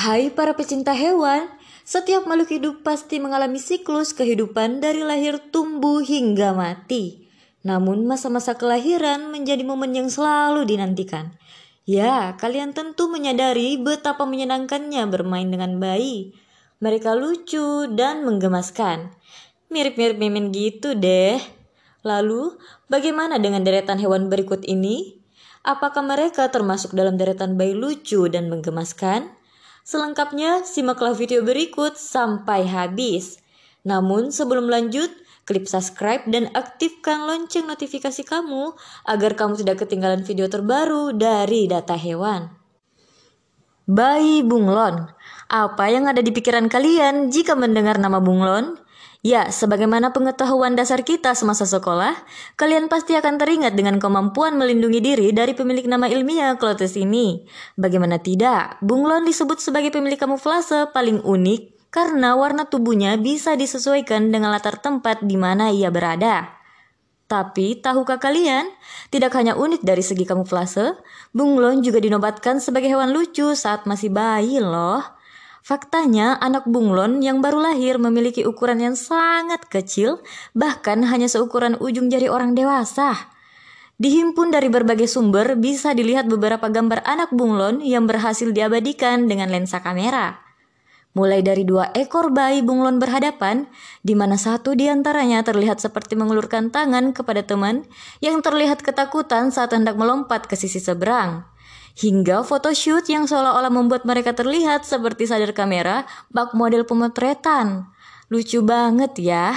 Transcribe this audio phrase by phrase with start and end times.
[0.00, 1.44] Hai para pecinta hewan,
[1.84, 7.28] setiap makhluk hidup pasti mengalami siklus kehidupan dari lahir, tumbuh, hingga mati.
[7.68, 11.36] Namun masa-masa kelahiran menjadi momen yang selalu dinantikan.
[11.84, 16.32] Ya, kalian tentu menyadari betapa menyenangkannya bermain dengan bayi.
[16.80, 19.12] Mereka lucu dan menggemaskan.
[19.68, 21.36] Mirip-mirip mimin gitu deh.
[22.08, 22.56] Lalu,
[22.88, 25.20] bagaimana dengan deretan hewan berikut ini?
[25.60, 29.36] Apakah mereka termasuk dalam deretan bayi lucu dan menggemaskan?
[29.82, 33.40] Selengkapnya, simaklah video berikut sampai habis.
[33.82, 35.08] Namun sebelum lanjut,
[35.48, 38.76] klik subscribe dan aktifkan lonceng notifikasi kamu
[39.08, 42.52] agar kamu tidak ketinggalan video terbaru dari data hewan.
[43.90, 45.10] Bayi bunglon.
[45.50, 48.78] Apa yang ada di pikiran kalian jika mendengar nama bunglon?
[49.20, 52.16] Ya, sebagaimana pengetahuan dasar kita semasa sekolah,
[52.56, 57.44] kalian pasti akan teringat dengan kemampuan melindungi diri dari pemilik nama ilmiah Clotes ini.
[57.76, 64.56] Bagaimana tidak, bunglon disebut sebagai pemilik kamuflase paling unik karena warna tubuhnya bisa disesuaikan dengan
[64.56, 66.56] latar tempat di mana ia berada.
[67.28, 68.72] Tapi, tahukah kalian,
[69.12, 70.96] tidak hanya unik dari segi kamuflase,
[71.36, 75.19] bunglon juga dinobatkan sebagai hewan lucu saat masih bayi loh.
[75.60, 80.24] Faktanya, anak bunglon yang baru lahir memiliki ukuran yang sangat kecil,
[80.56, 83.28] bahkan hanya seukuran ujung jari orang dewasa.
[84.00, 89.84] Dihimpun dari berbagai sumber, bisa dilihat beberapa gambar anak bunglon yang berhasil diabadikan dengan lensa
[89.84, 90.40] kamera.
[91.12, 93.68] Mulai dari dua ekor bayi bunglon berhadapan,
[94.00, 97.84] di mana satu di antaranya terlihat seperti mengulurkan tangan kepada teman
[98.24, 101.44] yang terlihat ketakutan saat hendak melompat ke sisi seberang
[101.98, 107.90] hingga photoshoot yang seolah-olah membuat mereka terlihat seperti sadar kamera bak model pemotretan.
[108.30, 109.54] Lucu banget ya.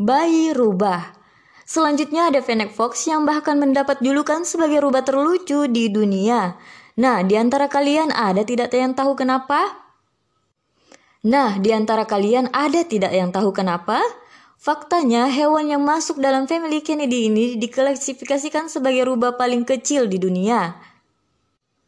[0.00, 1.14] Bayi rubah.
[1.62, 6.58] Selanjutnya ada Fennec Fox yang bahkan mendapat julukan sebagai rubah terlucu di dunia.
[6.98, 9.82] Nah, di antara kalian ada tidak yang tahu kenapa?
[11.22, 14.02] Nah, di antara kalian ada tidak yang tahu kenapa?
[14.62, 20.78] Faktanya, hewan yang masuk dalam family Kennedy ini diklasifikasikan sebagai rubah paling kecil di dunia.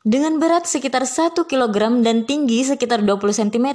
[0.00, 3.68] Dengan berat sekitar 1 kg dan tinggi sekitar 20 cm,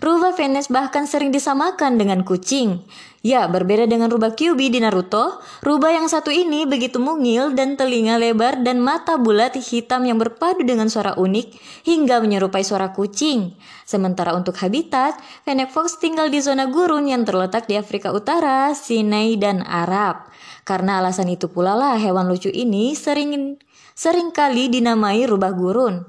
[0.00, 2.80] rubah Venus bahkan sering disamakan dengan kucing.
[3.20, 8.16] Ya, berbeda dengan rubah Kyuubi di Naruto, rubah yang satu ini begitu mungil dan telinga
[8.16, 11.52] lebar dan mata bulat hitam yang berpadu dengan suara unik
[11.84, 13.52] hingga menyerupai suara kucing.
[13.84, 19.36] Sementara untuk habitat, Fennec Fox tinggal di zona gurun yang terletak di Afrika Utara, Sinai,
[19.36, 20.32] dan Arab.
[20.64, 23.60] Karena alasan itu pula lah hewan lucu ini sering
[23.92, 26.08] sering kali dinamai rubah gurun.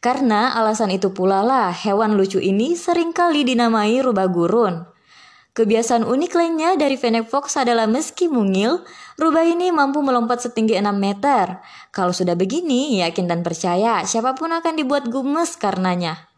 [0.00, 4.86] Karena alasan itu pula lah hewan lucu ini sering kali dinamai rubah gurun.
[5.56, 8.84] Kebiasaan unik lainnya dari Fennec Fox adalah meski mungil,
[9.16, 11.64] rubah ini mampu melompat setinggi 6 meter.
[11.96, 16.28] Kalau sudah begini, yakin dan percaya siapa pun akan dibuat gumes karenanya.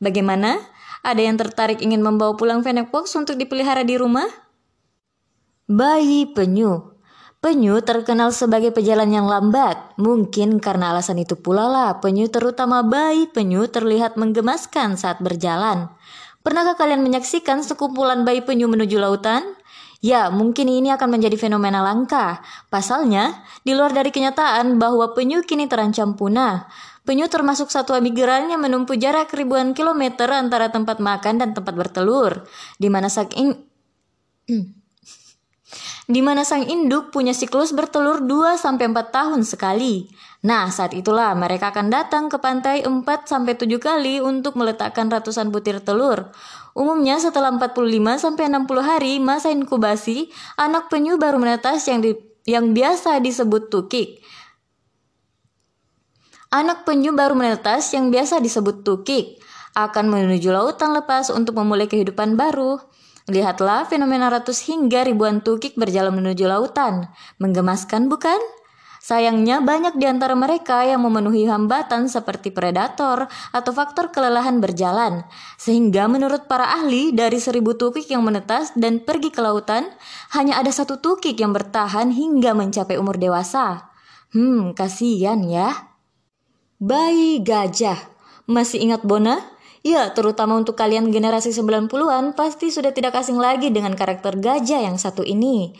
[0.00, 0.56] Bagaimana?
[1.04, 4.26] Ada yang tertarik ingin membawa pulang Fennec Fox untuk dipelihara di rumah?
[5.68, 6.91] Bayi penyu
[7.42, 9.98] Penyu terkenal sebagai pejalan yang lambat.
[9.98, 15.90] Mungkin karena alasan itu pula lah penyu terutama bayi penyu terlihat menggemaskan saat berjalan.
[16.46, 19.58] Pernahkah kalian menyaksikan sekumpulan bayi penyu menuju lautan?
[19.98, 22.46] Ya, mungkin ini akan menjadi fenomena langka.
[22.70, 26.70] Pasalnya, di luar dari kenyataan bahwa penyu kini terancam punah.
[27.02, 32.46] Penyu termasuk satwa migran yang menempuh jarak ribuan kilometer antara tempat makan dan tempat bertelur,
[32.78, 33.50] di mana sang in...
[36.12, 40.12] di mana sang induk punya siklus bertelur 2 sampai 4 tahun sekali.
[40.44, 45.48] Nah, saat itulah mereka akan datang ke pantai 4 sampai 7 kali untuk meletakkan ratusan
[45.48, 46.28] butir telur.
[46.76, 50.28] Umumnya setelah 45 sampai 60 hari masa inkubasi,
[50.60, 52.12] anak penyu baru menetas yang di,
[52.44, 54.20] yang biasa disebut tukik.
[56.52, 59.40] Anak penyu baru menetas yang biasa disebut tukik
[59.72, 62.76] akan menuju lautan lepas untuk memulai kehidupan baru.
[63.30, 67.06] Lihatlah fenomena ratus hingga ribuan tukik berjalan menuju lautan.
[67.38, 68.38] Menggemaskan bukan?
[69.02, 75.26] Sayangnya banyak di antara mereka yang memenuhi hambatan seperti predator atau faktor kelelahan berjalan.
[75.58, 79.90] Sehingga menurut para ahli dari seribu tukik yang menetas dan pergi ke lautan,
[80.38, 83.90] hanya ada satu tukik yang bertahan hingga mencapai umur dewasa.
[84.30, 85.90] Hmm, kasihan ya.
[86.78, 87.98] Bayi gajah.
[88.46, 89.51] Masih ingat Bona?
[89.82, 94.94] Ya, terutama untuk kalian generasi 90-an pasti sudah tidak asing lagi dengan karakter gajah yang
[94.94, 95.74] satu ini.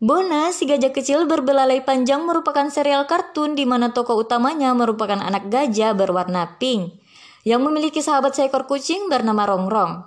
[0.00, 5.46] Bona, si gajah kecil berbelalai panjang merupakan serial kartun di mana tokoh utamanya merupakan anak
[5.52, 6.98] gajah berwarna pink
[7.44, 10.02] yang memiliki sahabat seekor kucing bernama Rongrong.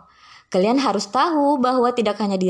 [0.50, 2.50] Kalian harus tahu bahwa tidak hanya di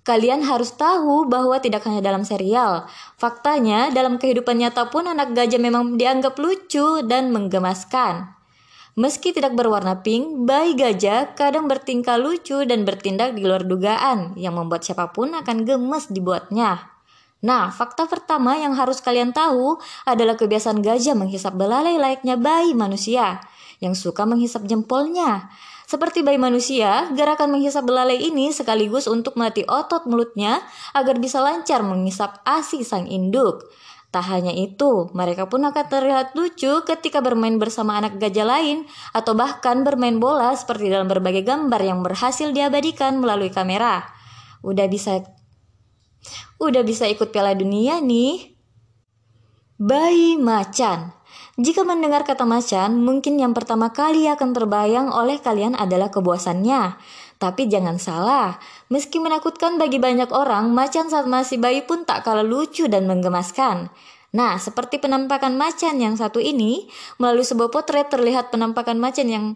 [0.00, 2.88] Kalian harus tahu bahwa tidak hanya dalam serial.
[3.20, 8.39] Faktanya, dalam kehidupan nyata pun anak gajah memang dianggap lucu dan menggemaskan.
[8.98, 14.58] Meski tidak berwarna pink, bayi gajah kadang bertingkah lucu dan bertindak di luar dugaan yang
[14.58, 16.90] membuat siapa pun akan gemes dibuatnya.
[17.40, 23.40] Nah, fakta pertama yang harus kalian tahu adalah kebiasaan gajah menghisap belalai layaknya bayi manusia
[23.80, 25.48] yang suka menghisap jempolnya.
[25.88, 30.62] Seperti bayi manusia, gerakan menghisap belalai ini sekaligus untuk melatih otot mulutnya
[30.94, 33.66] agar bisa lancar menghisap ASI sang induk.
[34.10, 39.38] Tak hanya itu, mereka pun akan terlihat lucu ketika bermain bersama anak gajah lain atau
[39.38, 44.02] bahkan bermain bola seperti dalam berbagai gambar yang berhasil diabadikan melalui kamera.
[44.66, 45.22] Udah bisa
[46.60, 48.52] Udah bisa ikut Piala Dunia nih.
[49.80, 51.16] Bayi macan.
[51.56, 57.00] Jika mendengar kata macan, mungkin yang pertama kali akan terbayang oleh kalian adalah kebuasannya.
[57.40, 58.60] Tapi jangan salah,
[58.92, 63.88] meski menakutkan bagi banyak orang, macan saat masih bayi pun tak kalah lucu dan menggemaskan.
[64.36, 66.84] Nah, seperti penampakan macan yang satu ini,
[67.16, 69.46] melalui sebuah potret terlihat penampakan macan yang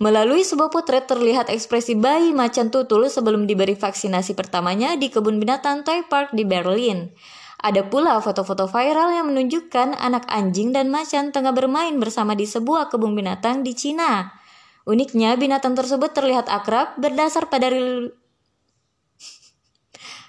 [0.00, 5.84] Melalui sebuah potret terlihat ekspresi bayi macan tutul sebelum diberi vaksinasi pertamanya di kebun binatang
[5.84, 7.12] Toy Park di Berlin.
[7.60, 12.92] Ada pula foto-foto viral yang menunjukkan anak anjing dan macan tengah bermain bersama di sebuah
[12.92, 14.32] kebun binatang di Cina.
[14.86, 17.66] Uniknya, binatang tersebut terlihat akrab berdasar pada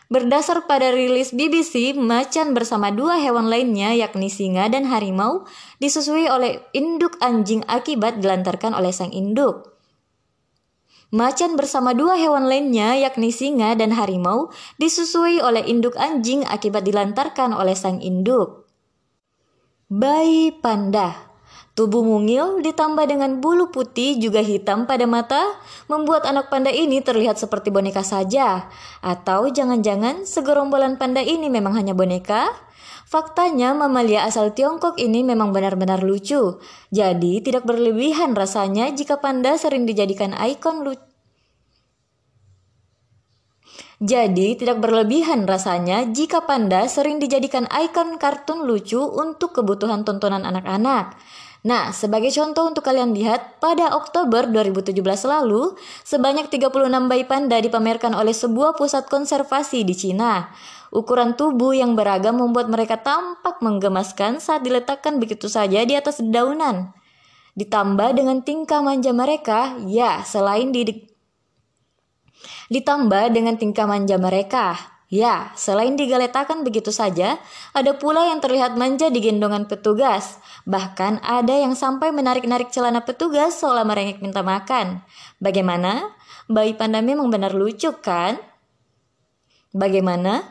[0.07, 5.43] Berdasar pada rilis BBC, macan bersama dua hewan lainnya yakni singa dan harimau
[5.83, 9.77] disusui oleh induk anjing akibat dilantarkan oleh sang induk.
[11.11, 14.47] Macan bersama dua hewan lainnya yakni singa dan harimau
[14.79, 18.63] disusui oleh induk anjing akibat dilantarkan oleh sang induk.
[19.91, 21.26] Bayi panda
[21.77, 27.37] Tubuh mungil ditambah dengan bulu putih juga hitam pada mata membuat anak panda ini terlihat
[27.37, 28.65] seperti boneka saja.
[29.05, 32.49] Atau jangan-jangan segerombolan panda ini memang hanya boneka?
[33.05, 36.57] Faktanya mamalia asal Tiongkok ini memang benar-benar lucu.
[36.89, 41.05] Jadi tidak berlebihan rasanya jika panda sering dijadikan ikon lucu.
[43.97, 51.17] Jadi, tidak berlebihan rasanya jika panda sering dijadikan ikon kartun lucu untuk kebutuhan tontonan anak-anak.
[51.67, 55.75] Nah, sebagai contoh untuk kalian lihat, pada Oktober 2017 lalu,
[56.07, 60.47] sebanyak 36 bayi panda dipamerkan oleh sebuah pusat konservasi di Cina.
[60.95, 66.95] Ukuran tubuh yang beragam membuat mereka tampak menggemaskan saat diletakkan begitu saja di atas dedaunan.
[67.59, 70.87] Ditambah dengan tingkah manja mereka, ya selain di
[72.71, 77.39] Ditambah dengan tingkah manja mereka, Ya, selain digaletakan begitu saja,
[77.71, 80.35] ada pula yang terlihat manja di gendongan petugas.
[80.67, 84.99] Bahkan ada yang sampai menarik-narik celana petugas seolah merengek minta makan.
[85.39, 86.11] Bagaimana?
[86.51, 88.35] Bayi panda memang benar lucu kan?
[89.71, 90.43] Bagaimana?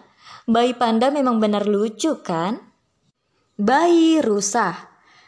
[0.49, 2.57] Bayi panda memang benar lucu kan?
[3.61, 4.73] Bayi rusa.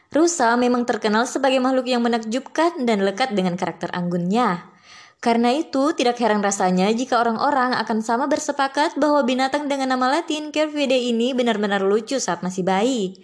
[0.08, 4.72] Rusa memang terkenal sebagai makhluk yang menakjubkan dan lekat dengan karakter anggunnya.
[5.18, 10.54] Karena itu, tidak heran rasanya jika orang-orang akan sama bersepakat bahwa binatang dengan nama latin
[10.54, 13.18] Cervidae ini benar-benar lucu saat masih bayi.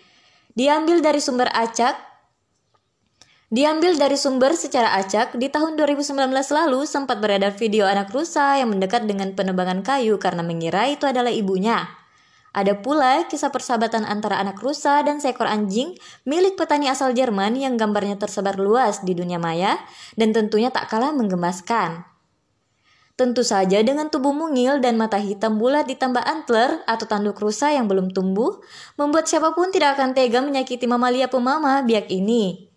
[0.58, 1.94] Diambil dari sumber acak,
[3.54, 6.10] Diambil dari sumber secara acak, di tahun 2019
[6.50, 11.30] lalu sempat beredar video anak rusa yang mendekat dengan penebangan kayu karena mengira itu adalah
[11.30, 11.86] ibunya.
[12.54, 17.74] Ada pula kisah persahabatan antara anak rusa dan seekor anjing milik petani asal Jerman yang
[17.74, 19.74] gambarnya tersebar luas di dunia maya
[20.14, 22.06] dan tentunya tak kalah menggemaskan.
[23.18, 27.90] Tentu saja dengan tubuh mungil dan mata hitam bulat ditambah antler atau tanduk rusa yang
[27.90, 28.58] belum tumbuh,
[28.98, 32.70] membuat siapa pun tidak akan tega menyakiti mamalia pemama biak ini.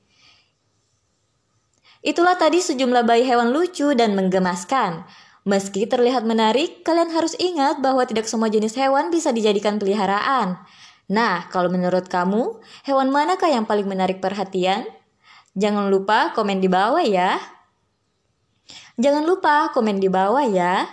[2.06, 5.10] Itulah tadi sejumlah bayi hewan lucu dan menggemaskan.
[5.48, 10.60] Meski terlihat menarik, kalian harus ingat bahwa tidak semua jenis hewan bisa dijadikan peliharaan.
[11.08, 14.84] Nah, kalau menurut kamu, hewan manakah yang paling menarik perhatian?
[15.56, 17.40] Jangan lupa komen di bawah ya.
[19.00, 20.84] Jangan lupa komen di bawah ya.